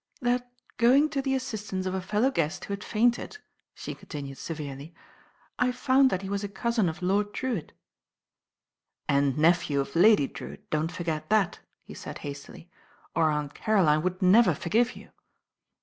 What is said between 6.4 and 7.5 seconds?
a cousin of Lord